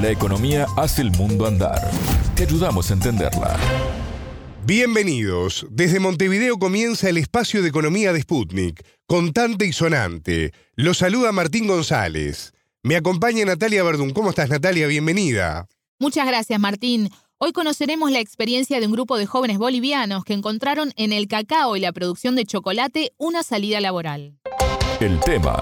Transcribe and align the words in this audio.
La 0.00 0.10
economía 0.12 0.66
hace 0.76 1.02
el 1.02 1.10
mundo 1.10 1.44
andar. 1.44 1.90
Te 2.36 2.44
ayudamos 2.44 2.88
a 2.88 2.94
entenderla. 2.94 3.58
Bienvenidos. 4.64 5.66
Desde 5.70 5.98
Montevideo 5.98 6.56
comienza 6.56 7.08
el 7.08 7.16
espacio 7.16 7.62
de 7.62 7.68
economía 7.68 8.12
de 8.12 8.20
Sputnik, 8.20 8.84
contante 9.06 9.66
y 9.66 9.72
sonante. 9.72 10.52
Los 10.76 10.98
saluda 10.98 11.32
Martín 11.32 11.66
González. 11.66 12.52
Me 12.84 12.94
acompaña 12.94 13.44
Natalia 13.44 13.82
Verdún. 13.82 14.10
¿Cómo 14.10 14.30
estás, 14.30 14.50
Natalia? 14.50 14.86
Bienvenida. 14.86 15.66
Muchas 15.98 16.28
gracias, 16.28 16.60
Martín. 16.60 17.10
Hoy 17.38 17.50
conoceremos 17.50 18.12
la 18.12 18.20
experiencia 18.20 18.78
de 18.78 18.86
un 18.86 18.92
grupo 18.92 19.18
de 19.18 19.26
jóvenes 19.26 19.58
bolivianos 19.58 20.22
que 20.22 20.34
encontraron 20.34 20.92
en 20.94 21.12
el 21.12 21.26
cacao 21.26 21.76
y 21.76 21.80
la 21.80 21.90
producción 21.90 22.36
de 22.36 22.44
chocolate 22.44 23.14
una 23.16 23.42
salida 23.42 23.80
laboral. 23.80 24.38
El 25.00 25.18
tema 25.20 25.60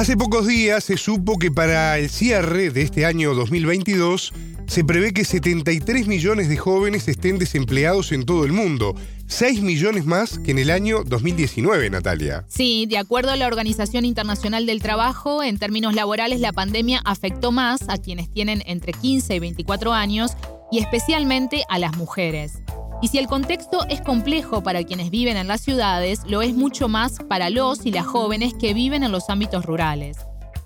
Hace 0.00 0.16
pocos 0.16 0.46
días 0.46 0.84
se 0.84 0.96
supo 0.96 1.38
que 1.38 1.50
para 1.50 1.98
el 1.98 2.08
cierre 2.08 2.70
de 2.70 2.80
este 2.80 3.04
año 3.04 3.34
2022 3.34 4.32
se 4.66 4.82
prevé 4.82 5.12
que 5.12 5.26
73 5.26 6.06
millones 6.06 6.48
de 6.48 6.56
jóvenes 6.56 7.06
estén 7.06 7.38
desempleados 7.38 8.10
en 8.12 8.24
todo 8.24 8.46
el 8.46 8.52
mundo, 8.52 8.94
6 9.26 9.60
millones 9.60 10.06
más 10.06 10.38
que 10.38 10.52
en 10.52 10.58
el 10.58 10.70
año 10.70 11.04
2019, 11.04 11.90
Natalia. 11.90 12.46
Sí, 12.48 12.86
de 12.86 12.96
acuerdo 12.96 13.30
a 13.30 13.36
la 13.36 13.46
Organización 13.46 14.06
Internacional 14.06 14.64
del 14.64 14.80
Trabajo, 14.80 15.42
en 15.42 15.58
términos 15.58 15.92
laborales 15.92 16.40
la 16.40 16.54
pandemia 16.54 17.02
afectó 17.04 17.52
más 17.52 17.82
a 17.88 17.98
quienes 17.98 18.30
tienen 18.30 18.62
entre 18.64 18.94
15 18.94 19.34
y 19.34 19.38
24 19.38 19.92
años 19.92 20.30
y 20.72 20.78
especialmente 20.78 21.64
a 21.68 21.78
las 21.78 21.94
mujeres. 21.98 22.62
Y 23.02 23.08
si 23.08 23.18
el 23.18 23.26
contexto 23.26 23.86
es 23.88 24.02
complejo 24.02 24.62
para 24.62 24.84
quienes 24.84 25.10
viven 25.10 25.36
en 25.36 25.48
las 25.48 25.62
ciudades, 25.62 26.20
lo 26.26 26.42
es 26.42 26.54
mucho 26.54 26.88
más 26.88 27.18
para 27.28 27.48
los 27.48 27.86
y 27.86 27.92
las 27.92 28.06
jóvenes 28.06 28.52
que 28.54 28.74
viven 28.74 29.02
en 29.02 29.12
los 29.12 29.30
ámbitos 29.30 29.64
rurales. 29.64 30.18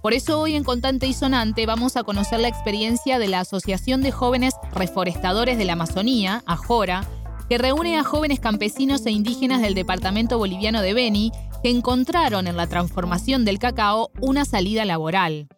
Por 0.02 0.12
eso 0.12 0.40
hoy 0.40 0.54
en 0.54 0.64
Contante 0.64 1.06
y 1.06 1.14
Sonante 1.14 1.64
vamos 1.64 1.96
a 1.96 2.02
conocer 2.02 2.40
la 2.40 2.48
experiencia 2.48 3.18
de 3.18 3.28
la 3.28 3.40
Asociación 3.40 4.02
de 4.02 4.10
Jóvenes 4.10 4.54
Reforestadores 4.72 5.56
de 5.56 5.64
la 5.64 5.74
Amazonía, 5.74 6.42
AJORA, 6.44 7.06
que 7.48 7.56
reúne 7.56 7.98
a 7.98 8.04
jóvenes 8.04 8.40
campesinos 8.40 9.06
e 9.06 9.12
indígenas 9.12 9.62
del 9.62 9.74
departamento 9.74 10.36
boliviano 10.36 10.82
de 10.82 10.92
Beni 10.92 11.32
que 11.62 11.70
encontraron 11.70 12.46
en 12.46 12.56
la 12.56 12.66
transformación 12.66 13.44
del 13.44 13.58
cacao 13.58 14.10
una 14.20 14.44
salida 14.44 14.84
laboral. 14.84 15.48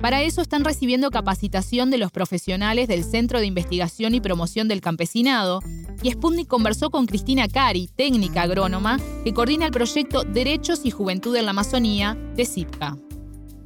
Para 0.00 0.22
eso 0.22 0.40
están 0.40 0.64
recibiendo 0.64 1.10
capacitación 1.10 1.90
de 1.90 1.98
los 1.98 2.10
profesionales 2.10 2.88
del 2.88 3.04
Centro 3.04 3.38
de 3.38 3.44
Investigación 3.44 4.14
y 4.14 4.22
Promoción 4.22 4.66
del 4.66 4.80
Campesinado, 4.80 5.60
y 6.02 6.10
Sputnik 6.10 6.48
conversó 6.48 6.88
con 6.88 7.04
Cristina 7.04 7.48
Cari, 7.52 7.88
técnica 7.94 8.42
agrónoma, 8.42 8.96
que 9.24 9.34
coordina 9.34 9.66
el 9.66 9.72
proyecto 9.72 10.24
Derechos 10.24 10.86
y 10.86 10.90
Juventud 10.90 11.36
en 11.36 11.44
la 11.44 11.50
Amazonía 11.50 12.14
de 12.34 12.46
CIPCA. 12.46 12.96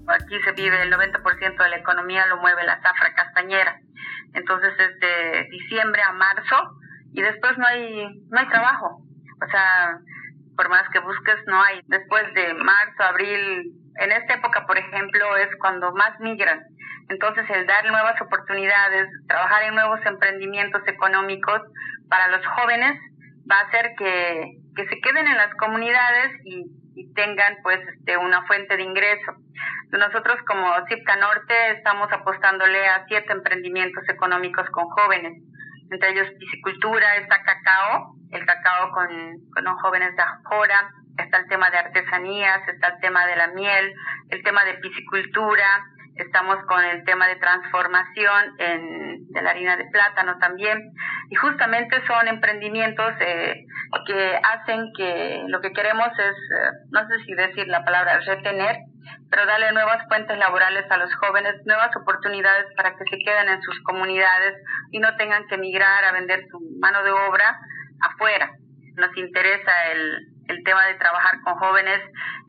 Aquí 0.09 0.35
se 0.45 0.53
vive 0.53 0.83
el 0.83 0.93
90% 0.93 1.63
de 1.63 1.69
la 1.69 1.77
economía, 1.77 2.27
lo 2.27 2.39
mueve 2.39 2.65
la 2.65 2.83
zafra 2.83 3.15
castañera. 3.15 3.81
Entonces 4.33 4.73
es 4.77 5.01
de 5.01 5.49
diciembre 5.51 6.03
a 6.03 6.13
marzo 6.15 6.57
y 7.13 7.23
después 7.23 7.57
no 7.59 7.67
hay, 7.67 8.23
no 8.29 8.39
hay 8.41 8.49
trabajo. 8.49 9.07
O 9.41 9.51
sea, 9.51 10.01
por 10.57 10.69
más 10.69 10.83
que 10.93 10.99
busques, 10.99 11.37
no 11.47 11.63
hay. 11.63 11.81
Después 11.87 12.25
de 12.35 12.55
marzo, 12.55 13.03
abril, 13.05 13.84
en 13.97 14.13
esta 14.13 14.35
época, 14.35 14.67
por 14.67 14.77
ejemplo, 14.77 15.37
es 15.37 15.49
cuando 15.61 15.93
más 15.93 16.19
migran. 16.21 16.65
Entonces, 17.09 17.49
el 17.51 17.67
dar 17.67 17.85
nuevas 17.87 18.21
oportunidades, 18.21 19.09
trabajar 19.29 19.65
en 19.65 19.75
nuevos 19.75 20.01
emprendimientos 20.07 20.83
económicos 20.87 21.61
para 22.09 22.29
los 22.29 22.45
jóvenes 22.47 22.99
va 23.51 23.59
a 23.59 23.69
hacer 23.69 23.95
que, 23.97 24.59
que 24.75 24.89
se 24.89 25.01
queden 25.01 25.27
en 25.27 25.37
las 25.37 25.55
comunidades 25.57 26.33
y, 26.45 26.67
tengan 27.17 27.57
pues 27.65 27.81
este, 27.93 28.17
una 28.17 28.47
fuente 28.47 28.77
de 28.77 28.85
ingreso. 28.85 29.33
Nosotros 29.91 30.37
como 30.47 30.69
CIPCA 30.89 31.17
Norte 31.17 31.55
estamos 31.73 32.11
apostándole 32.13 32.87
a 32.87 33.05
siete 33.09 33.33
emprendimientos 33.33 34.09
económicos 34.09 34.69
con 34.71 34.89
jóvenes, 34.91 35.43
entre 35.91 36.11
ellos 36.11 36.29
piscicultura, 36.39 37.17
está 37.17 37.43
cacao, 37.43 38.15
el 38.31 38.47
cacao 38.47 38.93
con, 38.93 39.09
con 39.53 39.65
los 39.65 39.81
jóvenes 39.83 40.15
de 40.15 40.23
Ajora, 40.23 40.89
está 41.19 41.39
el 41.39 41.49
tema 41.49 41.71
de 41.71 41.79
artesanías, 41.79 42.67
está 42.69 42.89
el 42.89 43.01
tema 43.01 43.27
de 43.27 43.37
la 43.37 43.49
miel, 43.49 43.95
el 44.31 44.43
tema 44.43 44.65
de 44.65 44.75
piscicultura, 44.75 45.85
estamos 46.17 46.57
con 46.67 46.83
el 46.85 47.05
tema 47.05 47.27
de 47.27 47.37
transformación 47.37 48.55
en, 48.59 49.29
de 49.29 49.43
la 49.43 49.51
harina 49.51 49.77
de 49.77 49.87
plátano 49.87 50.39
también, 50.39 50.93
y 51.31 51.35
justamente 51.35 52.05
son 52.07 52.29
emprendimientos 52.29 53.15
eh, 53.21 53.65
que 54.07 54.41
hacen 54.43 54.93
que 54.97 55.45
lo 55.49 55.61
que 55.61 55.73
queremos 55.73 56.09
es, 56.19 56.37
eh, 56.37 56.71
no 56.91 57.07
sé 57.09 57.25
si 57.25 57.35
decir 57.35 57.67
la 57.69 57.85
palabra 57.85 58.21
retener, 58.21 58.77
pero 59.31 59.47
darle 59.47 59.73
nuevas 59.73 60.07
fuentes 60.09 60.39
laborales 60.39 60.89
a 60.91 60.97
los 60.97 61.13
jóvenes, 61.17 61.55
nuevas 61.67 61.95
oportunidades 61.97 62.67
para 62.77 62.97
que 62.97 63.05
se 63.05 63.19
queden 63.19 63.49
en 63.49 63.61
sus 63.63 63.81
comunidades 63.83 64.55
y 64.93 65.01
no 65.01 65.17
tengan 65.17 65.47
que 65.49 65.57
emigrar 65.57 66.05
a 66.05 66.13
vender 66.13 66.47
su 66.51 66.61
mano 66.81 67.03
de 67.03 67.11
obra 67.11 67.59
afuera. 68.01 68.51
Nos 68.97 69.17
interesa 69.17 69.73
el, 69.93 70.34
el 70.49 70.63
tema 70.65 70.87
de 70.87 70.95
trabajar 70.95 71.41
con 71.43 71.55
jóvenes 71.55 72.01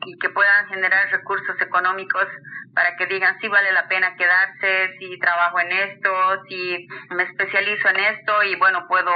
y 0.06 0.18
que 0.18 0.30
puedan 0.30 0.68
generar 0.68 1.10
recursos 1.10 1.60
económicos 1.60 2.26
para 2.74 2.94
que 2.96 3.06
digan 3.06 3.38
si 3.40 3.48
vale 3.48 3.72
la 3.72 3.88
pena 3.88 4.16
quedarse, 4.16 4.98
si 4.98 5.18
trabajo 5.18 5.58
en 5.60 5.72
esto, 5.72 6.10
si 6.48 6.86
me 7.10 7.22
especializo 7.22 7.88
en 7.88 7.96
esto 7.96 8.42
y 8.42 8.54
bueno, 8.56 8.86
puedo, 8.86 9.12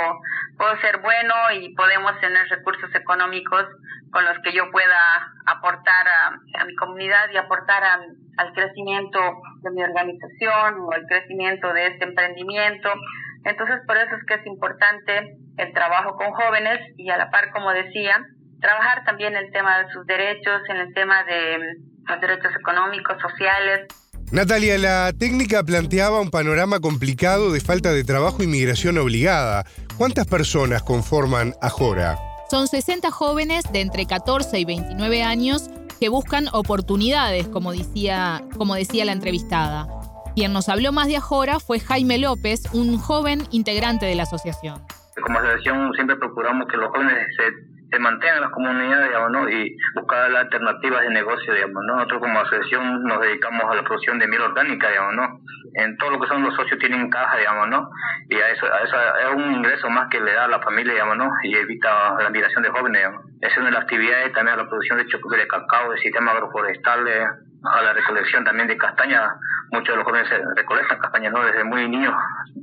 puedo 0.56 0.80
ser 0.80 0.98
bueno 0.98 1.34
y 1.52 1.74
podemos 1.74 2.18
tener 2.20 2.48
recursos 2.48 2.94
económicos 2.94 3.66
con 4.10 4.24
los 4.24 4.38
que 4.42 4.52
yo 4.52 4.70
pueda 4.70 4.98
aportar 5.46 6.08
a, 6.08 6.64
mi 6.64 6.74
comunidad 6.76 7.30
y 7.32 7.36
aportar 7.36 7.82
al 7.84 8.52
crecimiento 8.54 9.20
de 9.62 9.70
mi 9.72 9.82
organización 9.82 10.80
o 10.80 10.92
al 10.92 11.06
crecimiento 11.06 11.72
de 11.72 11.86
este 11.86 12.04
emprendimiento. 12.04 12.88
Entonces, 13.44 13.80
por 13.86 13.96
eso 13.96 14.14
es 14.16 14.24
que 14.26 14.34
es 14.34 14.46
importante 14.46 15.36
el 15.56 15.72
trabajo 15.72 16.16
con 16.16 16.32
jóvenes 16.32 16.80
y 16.96 17.10
a 17.10 17.16
la 17.16 17.30
par, 17.30 17.50
como 17.50 17.72
decía, 17.72 18.24
trabajar 18.60 19.04
también 19.04 19.34
el 19.36 19.50
tema 19.52 19.78
de 19.78 19.92
sus 19.92 20.06
derechos, 20.06 20.60
en 20.68 20.76
el 20.76 20.94
tema 20.94 21.24
de 21.24 21.58
mm, 21.58 22.10
los 22.10 22.20
derechos 22.20 22.52
económicos, 22.58 23.16
sociales. 23.20 23.86
Natalia, 24.32 24.78
la 24.78 25.12
técnica 25.12 25.64
planteaba 25.64 26.20
un 26.20 26.30
panorama 26.30 26.78
complicado 26.78 27.52
de 27.52 27.60
falta 27.60 27.92
de 27.92 28.04
trabajo 28.04 28.42
y 28.42 28.46
migración 28.46 28.96
obligada. 28.98 29.64
¿Cuántas 29.98 30.26
personas 30.26 30.82
conforman 30.82 31.54
Ajora? 31.60 32.16
Son 32.48 32.68
60 32.68 33.10
jóvenes 33.10 33.64
de 33.72 33.80
entre 33.80 34.06
14 34.06 34.58
y 34.58 34.64
29 34.64 35.22
años 35.22 35.68
que 35.98 36.08
buscan 36.08 36.46
oportunidades, 36.52 37.48
como 37.48 37.72
decía, 37.72 38.42
como 38.56 38.74
decía 38.74 39.04
la 39.04 39.12
entrevistada. 39.12 39.86
Quien 40.34 40.52
nos 40.52 40.68
habló 40.68 40.92
más 40.92 41.08
de 41.08 41.16
Ajora 41.16 41.60
fue 41.60 41.80
Jaime 41.80 42.18
López, 42.18 42.62
un 42.72 42.98
joven 42.98 43.42
integrante 43.50 44.06
de 44.06 44.14
la 44.14 44.22
asociación. 44.22 44.80
Como 45.22 45.38
asociación 45.38 45.92
siempre 45.94 46.16
procuramos 46.16 46.66
que 46.68 46.76
los 46.76 46.88
jóvenes 46.90 47.26
se 47.36 47.79
se 47.90 47.98
mantengan 47.98 48.36
en 48.36 48.42
las 48.42 48.50
comunidades, 48.50 49.08
digamos, 49.08 49.30
¿no? 49.30 49.48
Y 49.48 49.76
buscar 49.94 50.34
alternativas 50.34 51.02
de 51.02 51.10
negocio, 51.10 51.54
digamos, 51.54 51.82
¿no? 51.86 51.96
Nosotros 51.96 52.20
como 52.20 52.40
asociación 52.40 53.02
nos 53.04 53.20
dedicamos 53.20 53.64
a 53.64 53.74
la 53.74 53.82
producción 53.82 54.18
de 54.18 54.28
miel 54.28 54.42
orgánica, 54.42 54.88
digamos, 54.88 55.14
¿no? 55.14 55.40
En 55.74 55.96
todo 55.96 56.10
lo 56.10 56.20
que 56.20 56.28
son 56.28 56.42
los 56.42 56.54
socios 56.54 56.78
tienen 56.78 57.10
caja, 57.10 57.36
digamos, 57.36 57.68
¿no? 57.68 57.90
Y 58.28 58.36
a 58.36 58.48
eso, 58.50 58.66
a 58.66 58.78
eso 58.78 58.96
es 58.96 59.34
un 59.34 59.54
ingreso 59.54 59.90
más 59.90 60.08
que 60.08 60.20
le 60.20 60.32
da 60.32 60.44
a 60.44 60.48
la 60.48 60.60
familia, 60.60 60.92
digamos, 60.92 61.16
¿no? 61.16 61.30
Y 61.42 61.54
evita 61.56 62.14
la 62.20 62.30
migración 62.30 62.62
de 62.62 62.70
jóvenes, 62.70 63.00
digamos. 63.00 63.24
Es 63.40 63.56
una 63.56 63.66
de 63.66 63.72
las 63.72 63.82
actividades 63.82 64.32
también 64.32 64.58
a 64.58 64.62
la 64.62 64.68
producción 64.68 64.98
de 64.98 65.06
chocolate 65.06 65.42
de 65.42 65.48
cacao, 65.48 65.90
de 65.90 65.98
sistemas 65.98 66.34
agroforestales, 66.34 67.26
a 67.64 67.82
la 67.82 67.92
recolección 67.92 68.44
también 68.44 68.68
de 68.68 68.76
castaña. 68.76 69.34
Muchos 69.72 69.88
de 69.88 69.96
los 69.96 70.04
jóvenes 70.04 70.28
recolectan 70.56 70.98
castañas, 70.98 71.32
¿no? 71.32 71.44
Desde 71.44 71.64
muy 71.64 71.88
niños, 71.88 72.14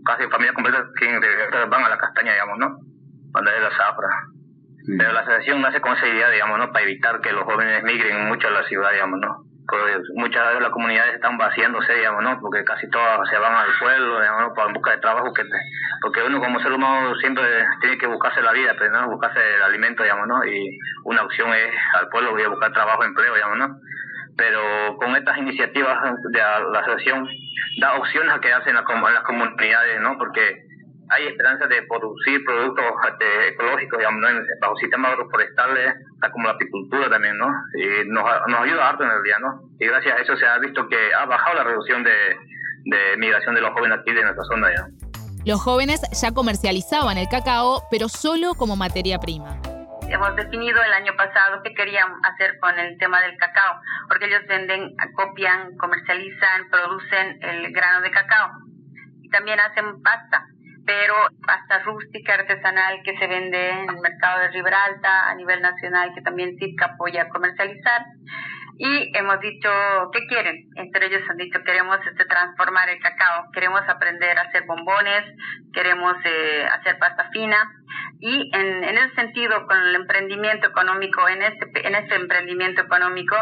casi 0.05 0.27
familias 0.29 0.55
completas 0.55 0.83
van 1.69 1.83
a 1.83 1.89
la 1.89 1.97
castaña, 1.97 2.31
digamos, 2.31 2.57
¿no? 2.59 2.77
Cuando 3.31 3.51
es 3.51 3.61
la 3.61 3.71
zafra. 3.71 4.09
Pero 4.97 5.11
la 5.11 5.19
asociación 5.19 5.61
nace 5.61 5.81
con 5.81 5.97
esa 5.97 6.07
idea, 6.07 6.29
digamos, 6.29 6.59
¿no? 6.59 6.71
Para 6.71 6.85
evitar 6.85 7.19
que 7.19 7.33
los 7.33 7.43
jóvenes 7.43 7.83
migren 7.83 8.27
mucho 8.27 8.47
a 8.47 8.51
la 8.51 8.63
ciudad, 8.63 8.91
digamos, 8.93 9.19
¿no? 9.19 9.43
Porque 9.67 9.99
muchas 10.15 10.53
de 10.53 10.61
las 10.61 10.71
comunidades 10.71 11.15
están 11.15 11.37
vaciándose, 11.37 11.93
digamos, 11.93 12.23
¿no? 12.23 12.39
Porque 12.39 12.63
casi 12.63 12.89
todas 12.89 13.27
se 13.29 13.37
van 13.37 13.53
al 13.53 13.77
pueblo, 13.79 14.21
digamos, 14.21 14.41
¿no? 14.43 14.53
Para 14.53 14.71
buscar 14.71 15.01
trabajo, 15.01 15.33
que, 15.33 15.43
porque 16.01 16.23
uno 16.23 16.39
como 16.39 16.61
ser 16.61 16.71
humano 16.71 17.13
siempre 17.15 17.43
tiene 17.81 17.97
que 17.97 18.07
buscarse 18.07 18.41
la 18.41 18.53
vida, 18.53 18.75
pero 18.79 18.91
no 18.91 19.09
buscarse 19.09 19.39
el 19.55 19.63
alimento, 19.63 20.03
digamos, 20.03 20.25
¿no? 20.25 20.45
Y 20.45 20.79
una 21.03 21.23
opción 21.23 21.53
es 21.53 21.75
al 21.99 22.07
pueblo 22.07 22.31
buscar 22.49 22.71
trabajo, 22.71 23.03
empleo, 23.03 23.35
digamos, 23.35 23.57
¿no? 23.57 23.79
Pero 24.37 24.95
con 24.99 25.17
estas 25.17 25.37
iniciativas 25.37 25.97
de 26.31 26.39
la 26.39 26.79
asociación 26.79 27.27
da 27.81 27.95
opciones 27.95 28.33
a 28.33 28.39
quedarse 28.39 28.69
en, 28.69 28.75
la, 28.75 28.85
en 28.87 29.13
las 29.13 29.23
comunidades, 29.23 29.99
¿no? 29.99 30.17
Porque 30.17 30.66
hay 31.09 31.27
esperanza 31.27 31.67
de 31.67 31.83
producir 31.83 32.43
productos 32.45 32.85
este, 33.09 33.47
ecológicos, 33.49 33.99
digamos, 33.99 34.21
bajo 34.61 34.75
sistemas 34.77 35.11
agroforestales, 35.11 35.95
como 36.31 36.47
la 36.47 36.53
apicultura 36.53 37.09
también, 37.09 37.37
¿no? 37.37 37.47
Y 37.75 38.07
nos, 38.09 38.23
nos 38.47 38.59
ayuda 38.61 38.89
harto 38.89 39.03
en 39.03 39.11
el 39.11 39.23
día, 39.23 39.39
¿no? 39.39 39.61
Y 39.79 39.87
gracias 39.87 40.17
a 40.17 40.21
eso 40.21 40.35
se 40.35 40.45
ha 40.45 40.57
visto 40.59 40.87
que 40.87 41.13
ha 41.13 41.25
bajado 41.25 41.55
la 41.55 41.63
reducción 41.63 42.03
de, 42.03 42.11
de 42.85 43.17
migración 43.17 43.55
de 43.55 43.61
los 43.61 43.71
jóvenes 43.71 43.99
aquí 43.99 44.11
de 44.13 44.23
nuestra 44.23 44.43
zona 44.45 44.67
ya. 44.75 44.87
Los 45.45 45.61
jóvenes 45.61 46.01
ya 46.11 46.31
comercializaban 46.33 47.17
el 47.17 47.27
cacao, 47.29 47.83
pero 47.89 48.09
solo 48.09 48.53
como 48.55 48.75
materia 48.75 49.17
prima. 49.19 49.61
hemos 50.09 50.35
definido 50.35 50.81
el 50.83 50.93
año 50.93 51.13
pasado 51.15 51.61
qué 51.63 51.73
querían 51.73 52.07
hacer 52.23 52.57
con 52.59 52.77
el 52.77 52.97
tema 52.97 53.21
del 53.21 53.37
cacao, 53.37 53.79
porque 54.07 54.25
ellos 54.25 54.41
venden, 54.47 54.95
copian, 55.15 55.77
comercializan, 55.77 56.69
producen 56.69 57.43
el 57.43 57.71
grano 57.71 58.01
de 58.01 58.11
cacao 58.11 58.51
y 59.21 59.29
también 59.29 59.59
hacen 59.59 60.01
pasta, 60.01 60.47
pero 60.87 61.13
pasta 61.45 61.79
rústica 61.79 62.33
artesanal 62.35 63.01
que 63.03 63.17
se 63.17 63.27
vende 63.27 63.71
en 63.71 63.89
el 63.89 63.99
mercado 63.99 64.39
de 64.39 64.47
Riberalta 64.47 65.29
a 65.29 65.35
nivel 65.35 65.61
nacional, 65.61 66.13
que 66.15 66.21
también 66.21 66.55
TIPCA 66.57 66.93
apoya 66.93 67.23
a 67.23 67.29
comercializar. 67.29 68.05
Y 68.79 69.11
hemos 69.17 69.39
dicho 69.41 69.69
qué 70.13 70.25
quieren. 70.27 70.69
Entre 70.75 71.07
ellos 71.07 71.23
han 71.29 71.35
dicho 71.35 71.61
queremos 71.63 71.97
este, 72.09 72.23
transformar 72.25 72.87
el 72.87 72.99
cacao, 72.99 73.51
queremos 73.51 73.81
aprender 73.89 74.37
a 74.37 74.43
hacer 74.43 74.63
bombones, 74.65 75.23
queremos 75.73 76.15
eh, 76.23 76.65
hacer 76.71 76.97
pasta 76.99 77.29
fina 77.33 77.57
y 78.19 78.49
en, 78.53 78.83
en 78.83 78.97
ese 78.97 79.15
sentido 79.15 79.67
con 79.67 79.77
el 79.77 79.95
emprendimiento 79.95 80.67
económico, 80.67 81.27
en 81.27 81.43
este, 81.43 81.87
en 81.87 81.95
este 81.95 82.15
emprendimiento 82.15 82.81
económico, 82.81 83.35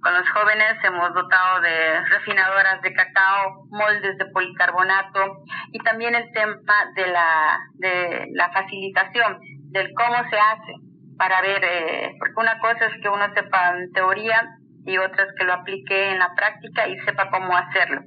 con 0.00 0.14
los 0.14 0.28
jóvenes 0.30 0.76
hemos 0.84 1.12
dotado 1.12 1.60
de 1.60 2.00
refinadoras 2.08 2.80
de 2.82 2.92
cacao, 2.92 3.66
moldes 3.70 4.18
de 4.18 4.26
policarbonato 4.26 5.44
y 5.72 5.78
también 5.80 6.14
el 6.14 6.30
tema 6.32 6.56
de 6.94 7.06
la, 7.08 7.58
de 7.74 8.26
la 8.32 8.52
facilitación 8.52 9.38
del 9.70 9.92
cómo 9.94 10.16
se 10.30 10.38
hace 10.38 10.74
para 11.18 11.40
ver, 11.40 11.62
eh, 11.64 12.14
porque 12.18 12.34
una 12.36 12.58
cosa 12.58 12.86
es 12.86 13.00
que 13.02 13.08
uno 13.08 13.32
sepa 13.34 13.76
en 13.76 13.92
teoría 13.92 14.40
y 14.84 14.98
otras 14.98 15.28
que 15.38 15.44
lo 15.44 15.52
aplique 15.54 16.10
en 16.10 16.18
la 16.18 16.34
práctica 16.34 16.88
y 16.88 16.98
sepa 17.00 17.30
cómo 17.30 17.56
hacerlo. 17.56 18.02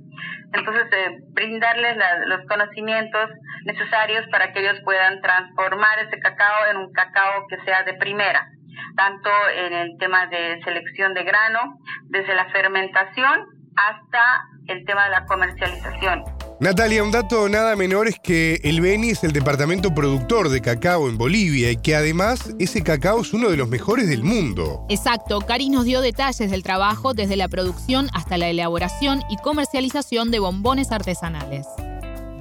Entonces, 0.58 0.86
eh, 0.92 1.20
brindarles 1.34 1.98
los 2.28 2.46
conocimientos 2.48 3.30
necesarios 3.66 4.26
para 4.32 4.54
que 4.54 4.60
ellos 4.60 4.80
puedan 4.84 5.22
transformar 5.22 6.00
ese 6.00 6.20
cacao 6.20 6.68
en 6.72 6.78
un 6.78 6.94
cacao 6.94 7.48
que 7.48 7.58
sea 7.66 7.84
de 7.84 7.94
primera, 7.96 8.48
tanto 8.96 9.30
en 9.54 9.74
el 9.74 9.98
tema 9.98 10.28
de 10.28 10.62
selección 10.64 11.14
de 11.14 11.24
grano, 11.24 11.80
desde 12.06 12.36
la 12.36 12.50
fermentación 12.52 13.48
hasta 13.76 14.46
el 14.68 14.86
tema 14.86 15.06
de 15.06 15.10
la 15.12 15.26
comercialización. 15.26 16.35
Natalia, 16.58 17.04
un 17.04 17.12
dato 17.12 17.50
nada 17.50 17.76
menor 17.76 18.08
es 18.08 18.18
que 18.18 18.62
el 18.64 18.80
Beni 18.80 19.10
es 19.10 19.26
el 19.26 19.34
departamento 19.34 19.94
productor 19.94 20.48
de 20.48 20.62
cacao 20.62 21.10
en 21.10 21.18
Bolivia 21.18 21.70
y 21.70 21.82
que 21.82 21.98
además 21.98 22.56
ese 22.60 22.82
cacao 22.82 23.20
es 23.20 23.34
uno 23.34 23.50
de 23.50 23.58
los 23.58 23.68
mejores 23.68 24.08
del 24.08 24.24
mundo. 24.24 24.86
Exacto, 24.90 25.42
Cari 25.42 25.68
nos 25.68 25.84
dio 25.84 26.00
detalles 26.00 26.50
del 26.50 26.64
trabajo 26.64 27.14
desde 27.14 27.36
la 27.36 27.50
producción 27.50 28.08
hasta 28.14 28.38
la 28.38 28.48
elaboración 28.48 29.20
y 29.30 29.36
comercialización 29.36 30.32
de 30.32 30.40
bombones 30.40 30.94
artesanales. 30.94 31.68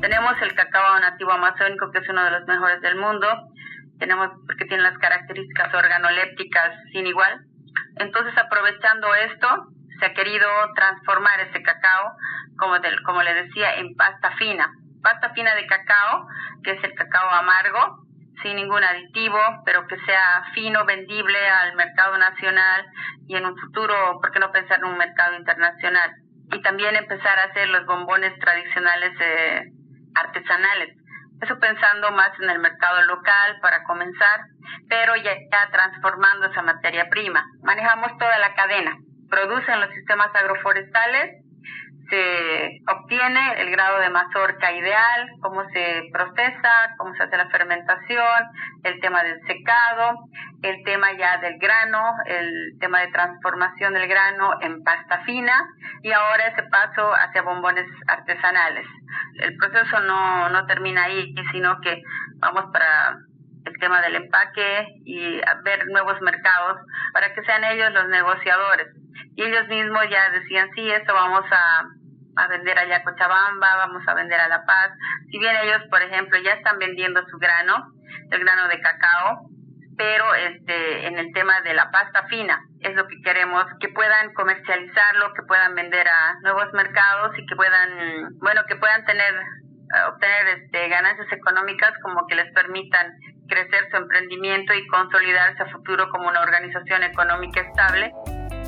Tenemos 0.00 0.34
el 0.42 0.54
cacao 0.54 1.00
nativo 1.00 1.32
amazónico 1.32 1.90
que 1.90 1.98
es 1.98 2.08
uno 2.08 2.24
de 2.24 2.30
los 2.30 2.46
mejores 2.46 2.80
del 2.82 2.94
mundo, 2.94 3.26
tenemos 3.98 4.28
porque 4.46 4.64
tiene 4.66 4.84
las 4.84 4.96
características 4.98 5.74
organolépticas 5.74 6.70
sin 6.92 7.08
igual. 7.08 7.46
Entonces, 7.96 8.32
aprovechando 8.38 9.08
esto, 9.32 9.73
se 9.98 10.06
ha 10.06 10.14
querido 10.14 10.48
transformar 10.74 11.40
ese 11.40 11.62
cacao 11.62 12.16
como, 12.58 12.76
como 13.04 13.22
le 13.22 13.34
decía, 13.34 13.76
en 13.76 13.94
pasta 13.96 14.30
fina. 14.36 14.70
Pasta 15.02 15.30
fina 15.34 15.54
de 15.54 15.66
cacao, 15.66 16.26
que 16.62 16.72
es 16.72 16.84
el 16.84 16.94
cacao 16.94 17.30
amargo, 17.30 18.04
sin 18.42 18.56
ningún 18.56 18.82
aditivo, 18.82 19.38
pero 19.64 19.86
que 19.86 19.98
sea 20.04 20.44
fino, 20.54 20.84
vendible 20.84 21.38
al 21.48 21.74
mercado 21.76 22.18
nacional 22.18 22.86
y 23.26 23.36
en 23.36 23.46
un 23.46 23.56
futuro, 23.56 24.18
¿por 24.20 24.32
qué 24.32 24.38
no 24.38 24.52
pensar 24.52 24.78
en 24.78 24.86
un 24.86 24.98
mercado 24.98 25.36
internacional? 25.36 26.10
Y 26.52 26.60
también 26.62 26.96
empezar 26.96 27.38
a 27.38 27.44
hacer 27.50 27.68
los 27.68 27.86
bombones 27.86 28.38
tradicionales 28.38 29.12
eh, 29.20 29.62
artesanales. 30.14 30.96
Eso 31.40 31.58
pensando 31.58 32.10
más 32.12 32.30
en 32.40 32.50
el 32.50 32.58
mercado 32.58 33.02
local 33.02 33.58
para 33.60 33.82
comenzar, 33.84 34.40
pero 34.88 35.16
ya 35.16 35.32
transformando 35.70 36.46
esa 36.46 36.62
materia 36.62 37.08
prima. 37.08 37.44
Manejamos 37.62 38.16
toda 38.18 38.38
la 38.38 38.54
cadena. 38.54 38.96
Producen 39.28 39.80
los 39.80 39.90
sistemas 39.90 40.28
agroforestales, 40.34 41.44
se 42.08 42.80
obtiene 42.86 43.60
el 43.60 43.70
grado 43.70 43.98
de 43.98 44.10
mazorca 44.10 44.72
ideal, 44.72 45.30
cómo 45.40 45.64
se 45.70 46.08
procesa, 46.12 46.94
cómo 46.98 47.14
se 47.14 47.22
hace 47.22 47.36
la 47.36 47.48
fermentación, 47.48 48.44
el 48.82 49.00
tema 49.00 49.22
del 49.22 49.40
secado, 49.46 50.28
el 50.62 50.82
tema 50.84 51.12
ya 51.12 51.38
del 51.38 51.58
grano, 51.58 52.14
el 52.26 52.78
tema 52.78 53.00
de 53.00 53.08
transformación 53.08 53.94
del 53.94 54.08
grano 54.08 54.60
en 54.60 54.82
pasta 54.82 55.22
fina 55.24 55.66
y 56.02 56.12
ahora 56.12 56.48
ese 56.48 56.62
paso 56.64 57.12
hacia 57.14 57.42
bombones 57.42 57.86
artesanales. 58.06 58.86
El 59.40 59.56
proceso 59.56 60.00
no, 60.00 60.48
no 60.50 60.66
termina 60.66 61.04
ahí, 61.04 61.34
sino 61.52 61.80
que 61.80 62.02
vamos 62.36 62.66
para 62.72 63.16
el 63.64 63.78
tema 63.78 64.02
del 64.02 64.16
empaque 64.16 64.86
y 65.04 65.40
ver 65.64 65.86
nuevos 65.86 66.20
mercados 66.20 66.80
para 67.14 67.32
que 67.32 67.42
sean 67.44 67.64
ellos 67.64 67.92
los 67.92 68.08
negociadores 68.08 68.88
y 69.36 69.42
ellos 69.42 69.66
mismos 69.68 70.04
ya 70.10 70.30
decían, 70.30 70.68
sí, 70.74 70.90
esto 70.90 71.12
vamos 71.12 71.44
a, 71.50 71.84
a 72.36 72.48
vender 72.48 72.78
allá 72.78 72.96
a 72.96 73.02
Cochabamba, 73.02 73.76
vamos 73.76 74.06
a 74.06 74.14
vender 74.14 74.40
a 74.40 74.48
La 74.48 74.64
Paz. 74.64 74.90
Si 75.30 75.38
bien 75.38 75.56
ellos, 75.56 75.82
por 75.90 76.02
ejemplo, 76.02 76.38
ya 76.38 76.52
están 76.52 76.78
vendiendo 76.78 77.20
su 77.28 77.38
grano, 77.38 77.92
el 78.30 78.40
grano 78.40 78.68
de 78.68 78.80
cacao, 78.80 79.50
pero 79.96 80.34
este 80.34 81.06
en 81.06 81.18
el 81.18 81.32
tema 81.32 81.60
de 81.62 81.74
la 81.74 81.90
pasta 81.90 82.26
fina 82.28 82.60
es 82.80 82.94
lo 82.94 83.06
que 83.06 83.20
queremos 83.22 83.64
que 83.80 83.88
puedan 83.88 84.32
comercializarlo 84.34 85.32
que 85.34 85.42
puedan 85.42 85.74
vender 85.74 86.06
a 86.08 86.34
nuevos 86.42 86.72
mercados 86.72 87.38
y 87.38 87.46
que 87.46 87.56
puedan 87.56 88.38
bueno 88.38 88.62
que 88.68 88.76
puedan 88.76 89.04
tener 89.04 89.34
eh, 89.34 90.02
obtener 90.08 90.58
este 90.58 90.88
ganancias 90.88 91.30
económicas 91.32 91.92
como 92.02 92.26
que 92.26 92.34
les 92.34 92.52
permitan 92.52 93.12
crecer 93.48 93.88
su 93.90 93.96
emprendimiento 93.96 94.74
y 94.74 94.86
consolidarse 94.88 95.62
a 95.62 95.70
futuro 95.70 96.08
como 96.10 96.28
una 96.28 96.40
organización 96.40 97.02
económica 97.02 97.60
estable 97.60 98.12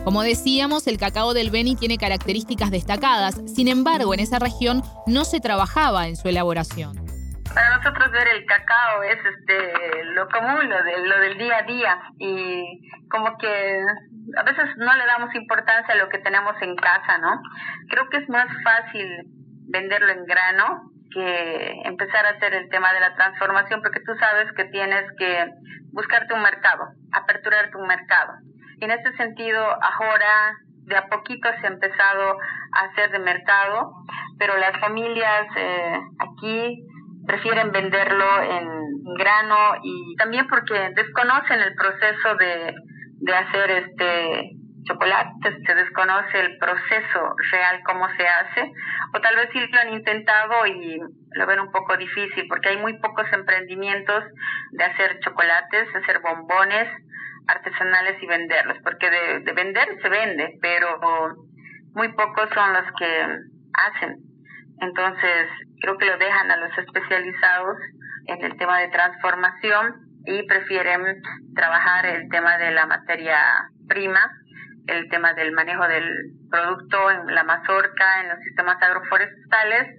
como 0.07 0.23
decíamos, 0.23 0.87
el 0.87 0.99
cacao 0.99 1.35
del 1.35 1.51
Beni 1.51 1.75
tiene 1.75 1.99
características 1.99 2.71
destacadas, 2.71 3.43
sin 3.53 3.67
embargo, 3.67 4.15
en 4.15 4.21
esa 4.21 4.39
región 4.39 4.83
no 5.09 5.25
se 5.25 5.41
trabajaba 5.41 6.07
en 6.07 6.15
su 6.15 6.29
elaboración. 6.29 6.95
Para 7.53 7.77
nosotros 7.77 8.13
ver 8.13 8.29
el 8.29 8.47
cacao 8.47 9.03
es 9.03 9.19
este 9.19 10.05
lo 10.15 10.29
común, 10.29 10.69
lo, 10.69 10.85
de, 10.85 11.09
lo 11.09 11.19
del 11.19 11.39
día 11.39 11.59
a 11.59 11.63
día 11.63 12.01
y 12.21 12.89
como 13.11 13.37
que 13.39 13.81
a 14.39 14.43
veces 14.45 14.67
no 14.77 14.95
le 14.95 15.07
damos 15.07 15.35
importancia 15.35 15.95
a 15.95 15.99
lo 15.99 16.09
que 16.09 16.19
tenemos 16.19 16.55
en 16.63 16.77
casa, 16.77 17.19
¿no? 17.19 17.43
Creo 17.89 18.09
que 18.09 18.19
es 18.19 18.29
más 18.29 18.47
fácil 18.63 19.09
venderlo 19.67 20.13
en 20.13 20.25
grano 20.25 20.93
que 21.13 21.81
empezar 21.85 22.27
a 22.27 22.37
hacer 22.37 22.55
el 22.55 22.69
tema 22.69 22.93
de 22.93 23.01
la 23.01 23.13
transformación 23.17 23.83
porque 23.83 23.99
tú 24.07 24.13
sabes 24.21 24.53
que 24.53 24.67
tienes 24.67 25.03
que 25.19 25.51
buscarte 25.91 26.33
un 26.33 26.43
mercado, 26.43 26.91
aperturarte 27.11 27.77
un 27.77 27.89
mercado. 27.89 28.35
En 28.81 28.91
ese 28.91 29.17
sentido, 29.17 29.61
ahora 29.61 30.59
de 30.85 30.97
a 30.97 31.09
poquito 31.09 31.49
se 31.61 31.67
ha 31.67 31.71
empezado 31.71 32.39
a 32.73 32.81
hacer 32.87 33.11
de 33.11 33.19
mercado, 33.19 33.93
pero 34.39 34.57
las 34.57 34.79
familias 34.81 35.47
eh, 35.57 36.01
aquí 36.19 36.87
prefieren 37.27 37.73
venderlo 37.73 38.43
en 38.43 39.15
grano 39.19 39.77
y 39.83 40.15
también 40.17 40.47
porque 40.47 40.91
desconocen 40.95 41.61
el 41.61 41.75
proceso 41.75 42.37
de, 42.37 42.75
de 43.21 43.35
hacer 43.35 43.71
este 43.71 44.51
chocolate, 44.87 45.65
se 45.67 45.75
desconoce 45.75 46.41
el 46.41 46.59
proceso 46.59 47.35
real, 47.51 47.83
cómo 47.85 48.07
se 48.17 48.29
hace, 48.29 48.73
o 49.13 49.21
tal 49.21 49.37
vez 49.37 49.49
sí 49.53 49.59
lo 49.59 49.81
han 49.81 49.93
intentado 49.95 50.67
y 50.67 51.01
lo 51.33 51.47
ven 51.47 51.61
un 51.61 51.73
poco 51.73 51.97
difícil, 51.97 52.47
porque 52.49 52.69
hay 52.71 52.77
muy 52.77 52.99
pocos 53.01 53.27
emprendimientos 53.33 54.25
de 54.71 54.85
hacer 54.85 55.19
chocolates, 55.21 55.89
hacer 55.95 56.21
bombones, 56.21 56.89
artesanales 57.49 58.23
y 58.23 58.27
venderlos, 58.27 58.79
porque 58.83 59.11
de, 59.11 59.41
de 59.41 59.53
vender 59.53 59.89
se 60.03 60.09
vende, 60.09 60.59
pero 60.61 60.99
muy 61.95 62.13
pocos 62.13 62.49
son 62.55 62.73
los 62.73 62.85
que 62.99 63.27
hacen. 63.75 64.19
Entonces, 64.81 65.49
creo 65.81 65.97
que 65.97 66.07
lo 66.07 66.19
dejan 66.19 66.51
a 66.51 66.57
los 66.57 66.77
especializados 66.79 67.79
en 68.27 68.45
el 68.45 68.57
tema 68.59 68.79
de 68.81 68.89
transformación 68.89 70.07
y 70.27 70.43
prefieren 70.43 71.23
trabajar 71.55 72.05
el 72.07 72.29
tema 72.29 72.59
de 72.59 72.73
la 72.73 72.87
materia 72.87 73.39
prima, 73.89 74.21
el 74.89 75.09
tema 75.09 75.33
del 75.35 75.53
manejo 75.53 75.87
del 75.89 76.07
producto 76.51 77.11
en 77.11 77.35
la 77.35 77.45
mazorca, 77.45 78.21
en 78.21 78.29
los 78.29 78.39
sistemas 78.41 78.77
agroforestales 78.83 79.99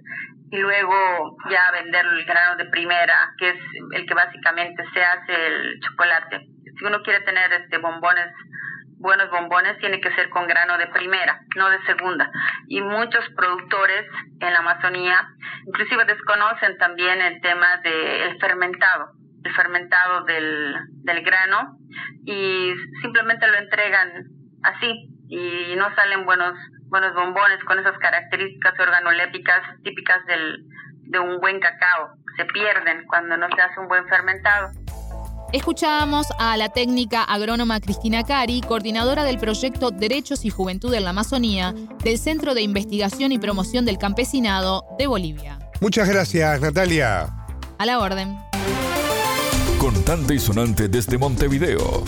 y 0.50 0.58
luego 0.58 1.36
ya 1.50 1.70
vender 1.72 2.06
el 2.06 2.24
grano 2.24 2.56
de 2.56 2.66
primera, 2.66 3.34
que 3.38 3.50
es 3.50 3.58
el 3.92 4.06
que 4.06 4.14
básicamente 4.14 4.82
se 4.94 5.02
hace 5.02 5.46
el 5.46 5.80
chocolate 5.80 6.46
si 6.78 6.84
uno 6.84 7.02
quiere 7.02 7.20
tener 7.20 7.52
este 7.52 7.78
bombones 7.78 8.32
buenos 8.98 9.30
bombones 9.30 9.78
tiene 9.78 10.00
que 10.00 10.12
ser 10.14 10.28
con 10.30 10.46
grano 10.46 10.76
de 10.76 10.88
primera, 10.88 11.40
no 11.56 11.70
de 11.70 11.80
segunda. 11.84 12.30
Y 12.66 12.80
muchos 12.80 13.24
productores 13.36 14.06
en 14.40 14.52
la 14.52 14.58
Amazonía 14.58 15.28
inclusive 15.66 16.04
desconocen 16.04 16.76
también 16.78 17.20
el 17.20 17.40
tema 17.40 17.76
del 17.78 18.38
fermentado, 18.40 19.12
el 19.44 19.54
fermentado 19.54 20.24
del, 20.24 20.74
del 21.04 21.22
grano 21.22 21.78
y 22.24 22.74
simplemente 23.00 23.46
lo 23.46 23.58
entregan 23.58 24.26
así 24.64 25.08
y 25.28 25.74
no 25.76 25.94
salen 25.94 26.24
buenos 26.24 26.58
buenos 26.88 27.14
bombones 27.14 27.62
con 27.64 27.78
esas 27.78 27.98
características 27.98 28.72
organolépticas 28.80 29.60
típicas 29.82 30.24
del, 30.26 30.64
de 31.02 31.18
un 31.18 31.38
buen 31.38 31.60
cacao. 31.60 32.14
Se 32.36 32.46
pierden 32.46 33.06
cuando 33.06 33.36
no 33.36 33.46
se 33.54 33.60
hace 33.60 33.80
un 33.80 33.88
buen 33.88 34.06
fermentado. 34.08 34.70
Escuchábamos 35.52 36.26
a 36.38 36.58
la 36.58 36.68
técnica 36.68 37.22
agrónoma 37.22 37.80
Cristina 37.80 38.22
Cari, 38.22 38.60
coordinadora 38.60 39.24
del 39.24 39.38
proyecto 39.38 39.90
Derechos 39.90 40.44
y 40.44 40.50
Juventud 40.50 40.92
en 40.92 41.04
la 41.04 41.10
Amazonía 41.10 41.74
del 42.04 42.18
Centro 42.18 42.52
de 42.52 42.60
Investigación 42.60 43.32
y 43.32 43.38
Promoción 43.38 43.86
del 43.86 43.96
Campesinado 43.96 44.84
de 44.98 45.06
Bolivia. 45.06 45.58
Muchas 45.80 46.06
gracias, 46.06 46.60
Natalia. 46.60 47.34
A 47.78 47.86
la 47.86 47.98
orden. 47.98 48.36
Contante 49.78 50.34
y 50.34 50.38
sonante 50.38 50.88
desde 50.88 51.16
Montevideo. 51.16 52.04